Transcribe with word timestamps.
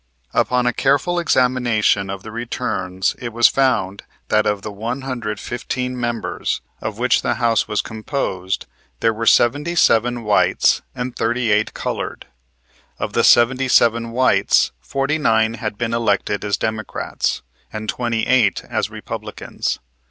Upon 0.33 0.65
a 0.65 0.73
careful 0.73 1.19
examination 1.19 2.09
of 2.09 2.23
the 2.23 2.31
returns 2.31 3.15
it 3.19 3.31
was 3.31 3.47
found 3.47 4.01
that 4.29 4.47
of 4.47 4.63
the 4.63 4.71
one 4.71 5.01
hundred 5.03 5.39
fifteen 5.39 5.95
members 5.95 6.61
of 6.81 6.97
which 6.97 7.21
the 7.21 7.35
House 7.35 7.67
was 7.67 7.83
composed 7.83 8.65
there 9.01 9.13
were 9.13 9.27
seventy 9.27 9.75
seven 9.75 10.23
whites 10.23 10.81
and 10.95 11.15
thirty 11.15 11.51
eight 11.51 11.75
colored. 11.75 12.25
Of 12.97 13.13
the 13.13 13.23
seventy 13.23 13.67
seven 13.67 14.09
whites, 14.09 14.71
forty 14.79 15.19
nine 15.19 15.53
had 15.53 15.77
been 15.77 15.93
elected 15.93 16.43
as 16.43 16.57
Democrats 16.57 17.43
and 17.71 17.87
twenty 17.87 18.25
eight 18.25 18.63
as 18.63 18.89
Republicans. 18.89 19.77